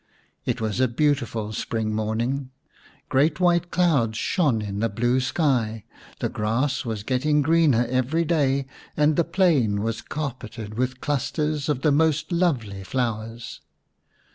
It 0.45 0.59
was 0.59 0.79
a 0.79 0.87
beautiful 0.87 1.53
spring 1.53 1.93
morning. 1.93 2.49
Great 3.07 3.39
white 3.39 3.69
clouds 3.69 4.17
shone 4.17 4.59
in 4.59 4.79
the 4.79 4.89
blue 4.89 5.19
sky, 5.19 5.83
the 6.19 6.27
grass 6.27 6.83
was 6.83 7.03
getting 7.03 7.43
greener 7.43 7.85
every 7.87 8.25
day, 8.25 8.65
and 8.97 9.15
the 9.15 9.23
plain 9.23 9.83
was 9.83 10.01
carpeted 10.01 10.73
with 10.73 11.01
clusters 11.01 11.69
of 11.69 11.83
the 11.83 11.91
most 11.91 12.31
lovely 12.31 12.83
flowers. 12.83 13.61